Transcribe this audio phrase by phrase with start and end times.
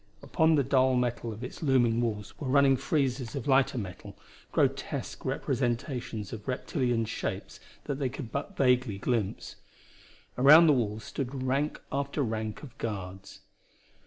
[0.23, 4.17] Upon the dull metal of its looming walls were running friezes of lighter metal,
[4.51, 9.57] grotesque representations of reptilian shapes that they could but vaguely glimpse.
[10.39, 13.41] Around the walls stood rank after rank of guards.